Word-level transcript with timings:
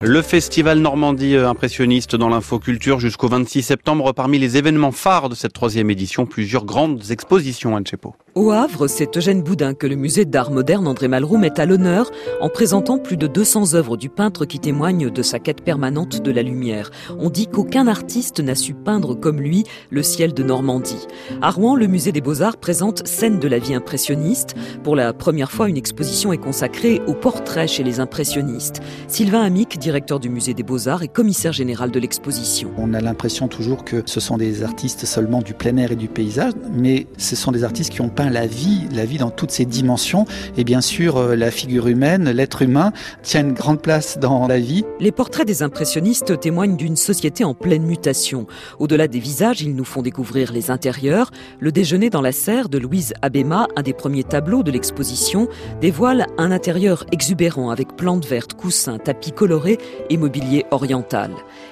Le 0.00 0.22
festival 0.22 0.78
Normandie 0.78 1.34
euh, 1.34 1.48
impressionniste 1.48 2.14
dans 2.14 2.28
l'infoculture 2.28 3.00
jusqu'au 3.00 3.26
26 3.26 3.62
septembre. 3.62 4.12
Parmi 4.12 4.38
les 4.38 4.56
événements 4.56 4.92
phares 4.92 5.28
de 5.28 5.34
cette 5.34 5.54
troisième 5.54 5.90
édition, 5.90 6.24
plusieurs 6.24 6.66
grandes 6.66 7.10
expositions, 7.10 7.74
Anne 7.74 7.84
Chepo. 7.84 8.14
Au 8.36 8.50
Havre, 8.50 8.88
c'est 8.88 9.16
Eugène 9.16 9.44
Boudin 9.44 9.74
que 9.74 9.86
le 9.86 9.94
musée 9.94 10.24
d'art 10.24 10.50
moderne 10.50 10.88
André 10.88 11.06
Malraux 11.06 11.36
met 11.36 11.60
à 11.60 11.66
l'honneur 11.66 12.10
en 12.40 12.48
présentant 12.48 12.98
plus 12.98 13.16
de 13.16 13.28
200 13.28 13.74
œuvres 13.74 13.96
du 13.96 14.08
peintre 14.08 14.44
qui 14.44 14.58
témoignent 14.58 15.08
de 15.08 15.22
sa 15.22 15.38
quête 15.38 15.62
permanente 15.62 16.20
de 16.20 16.32
la 16.32 16.42
lumière. 16.42 16.90
On 17.20 17.30
dit 17.30 17.46
qu'aucun 17.46 17.86
artiste 17.86 18.40
n'a 18.40 18.56
su 18.56 18.74
peindre 18.74 19.14
comme 19.14 19.40
lui 19.40 19.62
le 19.90 20.02
ciel 20.02 20.34
de 20.34 20.42
Normandie. 20.42 21.06
À 21.42 21.52
Rouen, 21.52 21.76
le 21.76 21.86
musée 21.86 22.10
des 22.10 22.20
beaux-arts 22.20 22.56
présente 22.56 23.06
Scène 23.06 23.38
de 23.38 23.46
la 23.46 23.60
vie 23.60 23.72
impressionniste. 23.72 24.56
Pour 24.82 24.96
la 24.96 25.12
première 25.12 25.52
fois, 25.52 25.68
une 25.68 25.76
exposition 25.76 26.32
est 26.32 26.38
consacrée 26.38 27.02
aux 27.06 27.14
portraits 27.14 27.70
chez 27.70 27.84
les 27.84 28.00
impressionnistes. 28.00 28.80
Sylvain 29.06 29.42
Amic, 29.42 29.78
directeur 29.78 30.18
du 30.18 30.28
musée 30.28 30.54
des 30.54 30.64
beaux-arts 30.64 31.04
et 31.04 31.08
commissaire 31.08 31.52
général 31.52 31.92
de 31.92 32.00
l'exposition. 32.00 32.72
On 32.78 32.94
a 32.94 33.00
l'impression 33.00 33.46
toujours 33.46 33.84
que 33.84 34.02
ce 34.06 34.18
sont 34.18 34.38
des 34.38 34.64
artistes 34.64 35.06
seulement 35.06 35.40
du 35.40 35.54
plein 35.54 35.76
air 35.76 35.92
et 35.92 35.96
du 35.96 36.08
paysage, 36.08 36.54
mais 36.72 37.06
ce 37.16 37.36
sont 37.36 37.52
des 37.52 37.62
artistes 37.62 37.92
qui 37.92 38.00
ont 38.00 38.08
peint 38.08 38.23
la 38.30 38.46
vie, 38.46 38.86
la 38.92 39.04
vie 39.04 39.18
dans 39.18 39.30
toutes 39.30 39.50
ses 39.50 39.64
dimensions. 39.64 40.24
Et 40.56 40.64
bien 40.64 40.80
sûr, 40.80 41.16
euh, 41.16 41.36
la 41.36 41.50
figure 41.50 41.86
humaine, 41.88 42.30
l'être 42.30 42.62
humain, 42.62 42.92
tient 43.22 43.40
une 43.40 43.52
grande 43.52 43.80
place 43.80 44.18
dans 44.18 44.46
la 44.46 44.58
vie. 44.58 44.84
Les 45.00 45.12
portraits 45.12 45.46
des 45.46 45.62
impressionnistes 45.62 46.38
témoignent 46.40 46.76
d'une 46.76 46.96
société 46.96 47.44
en 47.44 47.54
pleine 47.54 47.84
mutation. 47.84 48.46
Au-delà 48.78 49.08
des 49.08 49.18
visages, 49.18 49.62
ils 49.62 49.74
nous 49.74 49.84
font 49.84 50.02
découvrir 50.02 50.52
les 50.52 50.70
intérieurs. 50.70 51.30
Le 51.60 51.72
déjeuner 51.72 52.10
dans 52.10 52.22
la 52.22 52.32
serre 52.32 52.68
de 52.68 52.78
Louise 52.78 53.14
Abema, 53.22 53.68
un 53.76 53.82
des 53.82 53.92
premiers 53.92 54.24
tableaux 54.24 54.62
de 54.62 54.70
l'exposition, 54.70 55.48
dévoile 55.80 56.26
un 56.38 56.50
intérieur 56.50 57.04
exubérant 57.12 57.70
avec 57.70 57.96
plantes 57.96 58.26
vertes, 58.26 58.54
coussins, 58.54 58.98
tapis 58.98 59.32
colorés 59.32 59.78
et 60.10 60.16
mobilier 60.16 60.64
oriental. 60.70 61.30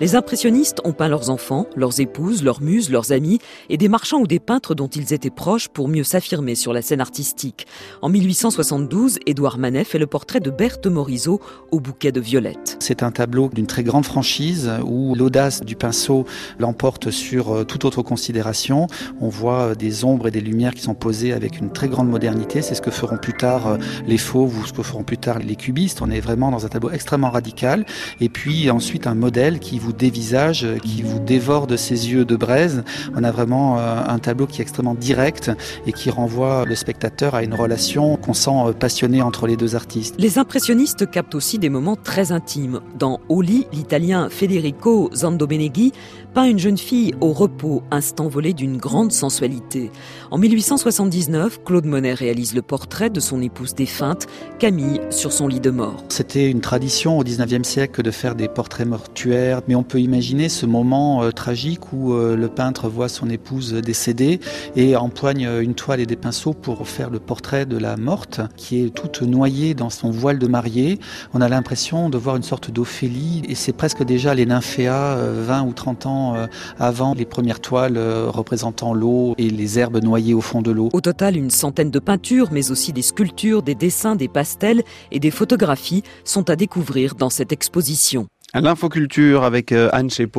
Les 0.00 0.16
impressionnistes 0.16 0.80
ont 0.84 0.92
peint 0.92 1.08
leurs 1.08 1.30
enfants, 1.30 1.66
leurs 1.76 2.00
épouses, 2.00 2.42
leurs 2.42 2.60
muses, 2.60 2.90
leurs 2.90 3.12
amis 3.12 3.38
et 3.68 3.76
des 3.76 3.88
marchands 3.88 4.20
ou 4.20 4.26
des 4.26 4.40
peintres 4.40 4.74
dont 4.74 4.88
ils 4.88 5.12
étaient 5.12 5.30
proches 5.30 5.68
pour 5.68 5.88
mieux 5.88 6.04
s'affirmer 6.04 6.33
sur 6.54 6.72
la 6.72 6.82
scène 6.82 7.00
artistique. 7.00 7.66
En 8.02 8.08
1872, 8.08 9.20
Édouard 9.24 9.58
Manet 9.58 9.84
fait 9.84 9.98
le 9.98 10.06
portrait 10.06 10.40
de 10.40 10.50
Berthe 10.50 10.86
Morisot 10.86 11.40
au 11.70 11.78
bouquet 11.78 12.10
de 12.10 12.20
violettes. 12.20 12.76
C'est 12.80 13.04
un 13.04 13.12
tableau 13.12 13.50
d'une 13.54 13.68
très 13.68 13.84
grande 13.84 14.04
franchise 14.04 14.68
où 14.84 15.14
l'audace 15.14 15.62
du 15.62 15.76
pinceau 15.76 16.26
l'emporte 16.58 17.10
sur 17.10 17.54
euh, 17.54 17.64
toute 17.64 17.84
autre 17.84 18.02
considération. 18.02 18.88
On 19.20 19.28
voit 19.28 19.60
euh, 19.60 19.74
des 19.76 20.04
ombres 20.04 20.26
et 20.26 20.32
des 20.32 20.40
lumières 20.40 20.74
qui 20.74 20.82
sont 20.82 20.94
posées 20.94 21.32
avec 21.32 21.60
une 21.60 21.70
très 21.70 21.86
grande 21.88 22.08
modernité. 22.08 22.62
C'est 22.62 22.74
ce 22.74 22.82
que 22.82 22.90
feront 22.90 23.16
plus 23.16 23.34
tard 23.34 23.68
euh, 23.68 23.78
les 24.06 24.18
fauves 24.18 24.58
ou 24.58 24.66
ce 24.66 24.72
que 24.72 24.82
feront 24.82 25.04
plus 25.04 25.18
tard 25.18 25.38
les 25.38 25.56
cubistes. 25.56 26.02
On 26.02 26.10
est 26.10 26.20
vraiment 26.20 26.50
dans 26.50 26.66
un 26.66 26.68
tableau 26.68 26.90
extrêmement 26.90 27.30
radical. 27.30 27.86
Et 28.20 28.28
puis 28.28 28.70
ensuite 28.70 29.06
un 29.06 29.14
modèle 29.14 29.60
qui 29.60 29.78
vous 29.78 29.92
dévisage, 29.92 30.66
qui 30.82 31.02
vous 31.02 31.20
dévore 31.20 31.68
de 31.68 31.76
ses 31.76 32.10
yeux 32.10 32.24
de 32.24 32.34
braise. 32.34 32.82
On 33.14 33.22
a 33.22 33.30
vraiment 33.30 33.78
un 33.78 34.18
tableau 34.18 34.46
qui 34.46 34.60
est 34.60 34.62
extrêmement 34.62 34.94
direct 34.94 35.50
et 35.86 35.92
qui 35.92 36.10
renvoie 36.24 36.64
le 36.64 36.74
spectateur 36.74 37.34
à 37.34 37.42
une 37.42 37.52
relation 37.52 38.16
qu'on 38.16 38.32
sent 38.32 38.72
passionnée 38.80 39.20
entre 39.20 39.46
les 39.46 39.58
deux 39.58 39.76
artistes. 39.76 40.14
Les 40.18 40.38
impressionnistes 40.38 41.10
captent 41.10 41.34
aussi 41.34 41.58
des 41.58 41.68
moments 41.68 41.96
très 41.96 42.32
intimes. 42.32 42.80
Dans 42.98 43.20
Oli, 43.28 43.66
l'italien 43.74 44.30
Federico 44.30 45.10
Zandobeneghi 45.14 45.92
peint 46.32 46.44
une 46.44 46.58
jeune 46.58 46.78
fille 46.78 47.14
au 47.20 47.32
repos, 47.32 47.82
instant 47.90 48.26
volé 48.26 48.54
d'une 48.54 48.78
grande 48.78 49.12
sensualité. 49.12 49.92
En 50.30 50.38
1879, 50.38 51.60
Claude 51.62 51.84
Monet 51.84 52.14
réalise 52.14 52.54
le 52.54 52.62
portrait 52.62 53.10
de 53.10 53.20
son 53.20 53.40
épouse 53.42 53.74
défunte, 53.74 54.26
Camille, 54.58 55.00
sur 55.10 55.30
son 55.30 55.46
lit 55.46 55.60
de 55.60 55.70
mort. 55.70 56.02
C'était 56.08 56.50
une 56.50 56.60
tradition 56.60 57.18
au 57.18 57.22
19e 57.22 57.64
siècle 57.64 58.02
de 58.02 58.10
faire 58.10 58.34
des 58.34 58.48
portraits 58.48 58.86
mortuaires, 58.86 59.60
mais 59.68 59.74
on 59.74 59.84
peut 59.84 60.00
imaginer 60.00 60.48
ce 60.48 60.64
moment 60.64 61.22
euh, 61.22 61.30
tragique 61.30 61.92
où 61.92 62.14
euh, 62.14 62.34
le 62.34 62.48
peintre 62.48 62.88
voit 62.88 63.08
son 63.08 63.28
épouse 63.28 63.74
décédée 63.74 64.40
et 64.74 64.96
empoigne 64.96 65.48
une 65.60 65.74
toile 65.74 66.00
et 66.00 66.06
des 66.06 66.13
pinceaux 66.16 66.52
pour 66.52 66.86
faire 66.88 67.10
le 67.10 67.18
portrait 67.18 67.66
de 67.66 67.76
la 67.76 67.96
morte, 67.96 68.40
qui 68.56 68.84
est 68.84 68.90
toute 68.90 69.22
noyée 69.22 69.74
dans 69.74 69.90
son 69.90 70.10
voile 70.10 70.38
de 70.38 70.46
mariée. 70.46 70.98
On 71.32 71.40
a 71.40 71.48
l'impression 71.48 72.10
de 72.10 72.18
voir 72.18 72.36
une 72.36 72.42
sorte 72.42 72.70
d'Ophélie 72.70 73.42
et 73.48 73.54
c'est 73.54 73.72
presque 73.72 74.02
déjà 74.02 74.34
les 74.34 74.46
nymphéas 74.46 75.16
20 75.16 75.62
ou 75.62 75.72
30 75.72 76.06
ans 76.06 76.34
euh, 76.34 76.46
avant 76.78 77.14
les 77.14 77.24
premières 77.24 77.60
toiles 77.60 77.96
euh, 77.96 78.28
représentant 78.28 78.94
l'eau 78.94 79.34
et 79.38 79.50
les 79.50 79.78
herbes 79.78 80.02
noyées 80.02 80.34
au 80.34 80.40
fond 80.40 80.62
de 80.62 80.70
l'eau. 80.70 80.88
Au 80.92 81.00
total, 81.00 81.36
une 81.36 81.50
centaine 81.50 81.90
de 81.90 81.98
peintures, 81.98 82.48
mais 82.52 82.70
aussi 82.70 82.92
des 82.92 83.02
sculptures, 83.02 83.62
des 83.62 83.74
dessins, 83.74 84.16
des 84.16 84.28
pastels 84.28 84.82
et 85.10 85.20
des 85.20 85.30
photographies 85.30 86.02
sont 86.24 86.50
à 86.50 86.56
découvrir 86.56 87.14
dans 87.14 87.30
cette 87.30 87.52
exposition. 87.52 88.26
L'infoculture 88.54 89.42
avec 89.42 89.72
euh, 89.72 89.88
Anne 89.92 90.10
Chepo. 90.10 90.32